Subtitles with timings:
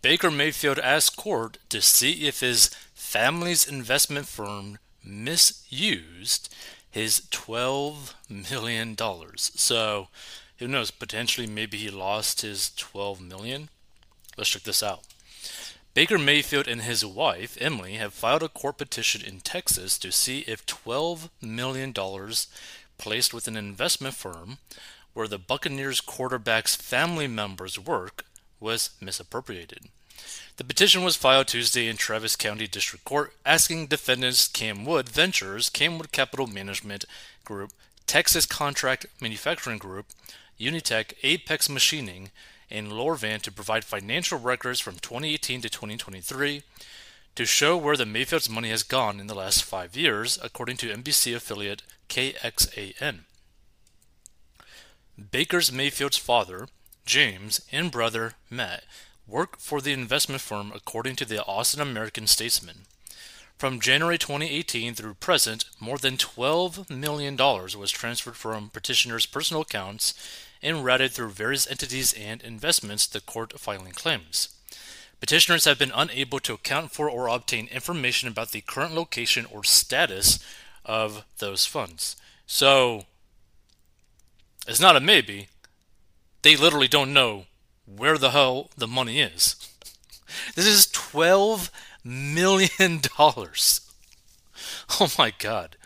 [0.00, 6.54] Baker Mayfield asked court to see if his family's investment firm misused
[6.88, 8.96] his $12 million.
[9.36, 10.08] So,
[10.58, 13.70] who knows, potentially maybe he lost his 12 million.
[14.36, 15.00] Let's check this out.
[15.94, 20.40] Baker Mayfield and his wife, Emily, have filed a court petition in Texas to see
[20.40, 21.92] if $12 million
[22.98, 24.58] placed with an investment firm
[25.12, 28.24] where the Buccaneers quarterback's family members work
[28.60, 29.88] was misappropriated.
[30.56, 36.10] The petition was filed Tuesday in Travis County District Court asking defendants Camwood Ventures, Camwood
[36.10, 37.04] Capital Management
[37.44, 37.72] Group,
[38.06, 40.06] Texas Contract Manufacturing Group,
[40.58, 42.30] Unitech, Apex Machining,
[42.70, 46.62] and Lorvan to provide financial records from 2018 to 2023
[47.36, 50.92] to show where the Mayfield's money has gone in the last five years, according to
[50.92, 53.20] NBC affiliate KXAN.
[55.30, 56.66] Baker's Mayfield's father,
[57.08, 58.84] James, and brother, Matt,
[59.26, 62.82] work for the investment firm according to the Austin American Statesman.
[63.56, 70.12] From January 2018 through present, more than $12 million was transferred from petitioners' personal accounts
[70.62, 74.50] and routed through various entities and investments, the court filing claims.
[75.18, 79.64] Petitioners have been unable to account for or obtain information about the current location or
[79.64, 80.38] status
[80.84, 82.16] of those funds.
[82.46, 83.06] So,
[84.66, 85.48] it's not a maybe.
[86.42, 87.46] They literally don't know
[87.84, 89.56] where the hell the money is.
[90.54, 91.70] This is $12
[92.04, 93.00] million.
[95.00, 95.76] Oh my god.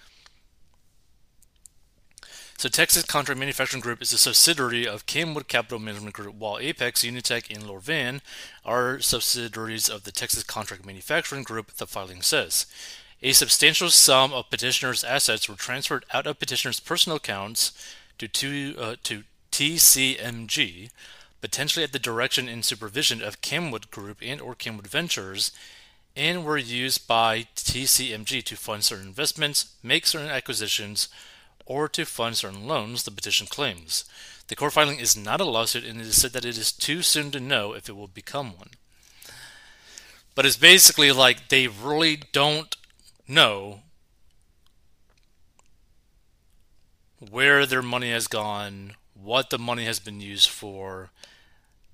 [2.63, 7.03] So Texas Contract Manufacturing Group is a subsidiary of Camwood Capital Management Group, while Apex,
[7.03, 8.21] Unitech, and Lorvan
[8.65, 12.67] are subsidiaries of the Texas Contract Manufacturing Group, the filing says.
[13.21, 17.73] A substantial sum of petitioners' assets were transferred out of petitioners' personal accounts
[18.19, 20.91] to, two, uh, to TCMG,
[21.41, 25.53] potentially at the direction and supervision of Camwood Group and or Camwood Ventures,
[26.17, 31.09] and were used by TCMG to fund certain investments, make certain acquisitions,
[31.65, 34.05] or to fund certain loans, the petition claims.
[34.49, 37.03] The court filing is not a lawsuit, and it is said that it is too
[37.03, 38.71] soon to know if it will become one.
[40.35, 42.77] But it's basically like they really don't
[43.29, 43.81] know
[47.31, 51.11] where their money has gone, what the money has been used for,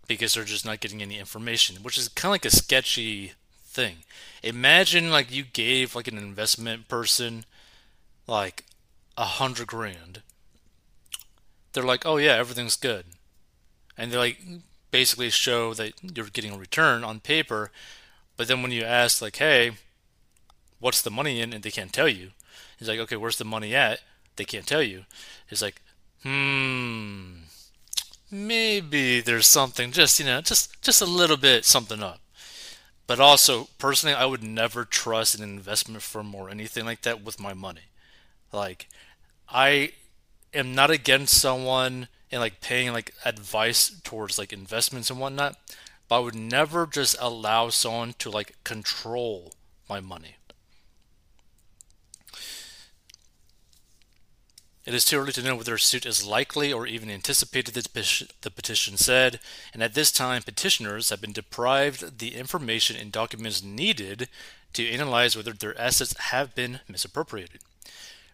[0.06, 3.96] because they're just not getting any information, which is kind of like a sketchy thing.
[4.42, 7.44] Imagine like you gave like an investment person
[8.26, 8.64] like
[9.16, 10.22] a hundred grand.
[11.72, 13.04] They're like, oh yeah, everything's good,
[13.96, 14.38] and they like
[14.90, 17.70] basically show that you're getting a return on paper,
[18.36, 19.72] but then when you ask like, hey,
[20.80, 22.30] what's the money in, and they can't tell you,
[22.78, 24.00] he's like, okay, where's the money at?
[24.36, 25.04] They can't tell you.
[25.50, 25.82] It's like,
[26.22, 27.34] hmm,
[28.30, 32.20] maybe there's something just you know just just a little bit something up.
[33.08, 37.40] But also personally i would never trust an investment firm or anything like that with
[37.40, 37.88] my money.
[38.52, 38.88] Like
[39.50, 39.92] i
[40.54, 45.56] am not against someone and like paying like advice towards like investments and whatnot
[46.08, 49.54] but i would never just allow someone to like control
[49.90, 50.37] my money
[54.88, 58.50] It is too early to know whether a suit is likely or even anticipated, the
[58.50, 59.38] petition said,
[59.74, 64.30] and at this time, petitioners have been deprived the information and documents needed
[64.72, 67.60] to analyze whether their assets have been misappropriated.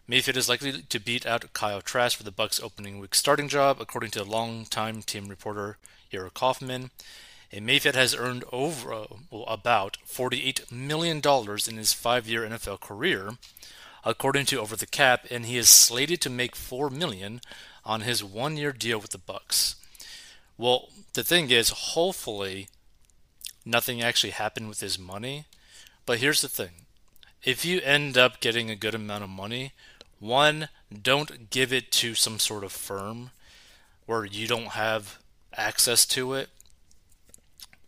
[0.07, 3.81] Mayfield is likely to beat out Kyle Trask for the Bucs' opening week starting job,
[3.81, 5.77] according to longtime team reporter
[6.13, 6.91] Eric Kaufman.
[7.51, 11.21] And Mayfield has earned over uh, well, about $48 million
[11.67, 13.31] in his five-year NFL career,
[14.05, 17.41] according to Over the Cap, and he is slated to make four million
[17.83, 19.75] on his one-year deal with the Bucs.
[20.57, 22.69] Well, the thing is, hopefully,
[23.65, 25.45] nothing actually happened with his money.
[26.05, 26.85] But here's the thing:
[27.43, 29.73] if you end up getting a good amount of money,
[30.19, 30.69] one,
[31.01, 33.31] don't give it to some sort of firm
[34.05, 35.17] where you don't have
[35.57, 36.49] access to it.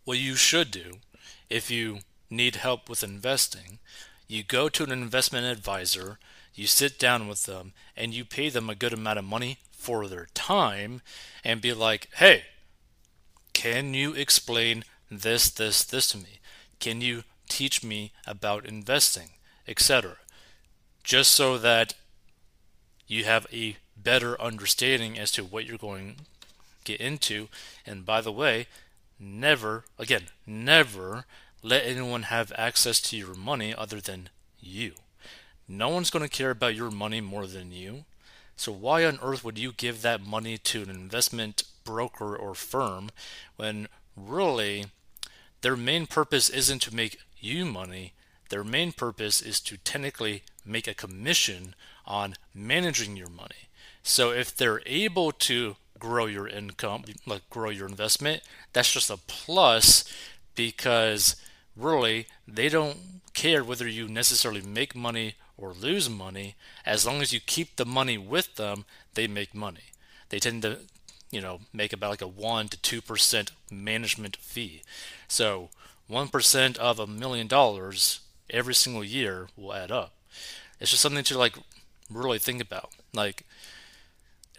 [0.04, 0.98] What you should do,
[1.48, 3.78] if you need help with investing,
[4.28, 6.18] you go to an investment advisor,
[6.54, 10.06] you sit down with them, and you pay them a good amount of money for
[10.06, 11.00] their time
[11.42, 12.44] and be like, hey,
[13.54, 16.40] can you explain this, this, this to me?
[16.78, 19.30] Can you teach me about investing,
[19.66, 20.16] etc.?
[21.02, 21.94] Just so that
[23.06, 26.22] you have a better understanding as to what you're going to
[26.84, 27.48] get into.
[27.86, 28.66] And by the way,
[29.18, 31.24] never, again, never
[31.62, 34.28] let anyone have access to your money other than
[34.60, 34.92] you.
[35.66, 38.04] No one's going to care about your money more than you.
[38.56, 43.10] So, why on earth would you give that money to an investment broker or firm
[43.56, 44.86] when really
[45.62, 48.12] their main purpose isn't to make you money.
[48.50, 51.74] Their main purpose is to technically make a commission
[52.06, 53.68] on managing your money.
[54.02, 59.16] So if they're able to grow your income, like grow your investment, that's just a
[59.16, 60.04] plus
[60.58, 61.36] because
[61.76, 62.98] really they don't
[63.32, 66.56] care whether you necessarily make money or lose money.
[66.84, 68.84] As long as you keep the money with them,
[69.14, 69.92] they make money.
[70.30, 70.80] They tend to,
[71.30, 74.82] you know, make about like a 1 to 2% management fee.
[75.28, 75.68] So
[76.10, 78.20] 1% of a million dollars
[78.50, 80.12] every single year will add up.
[80.80, 81.56] It's just something to like
[82.10, 82.90] really think about.
[83.14, 83.44] Like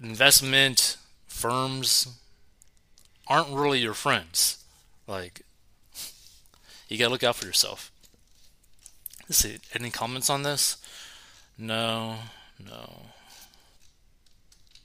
[0.02, 0.96] investment
[1.28, 2.08] firms
[3.28, 4.64] aren't really your friends.
[5.06, 5.42] Like
[6.90, 7.92] you gotta look out for yourself.
[9.28, 9.60] Let's see.
[9.74, 10.78] Any comments on this?
[11.58, 12.18] No,
[12.64, 13.06] no.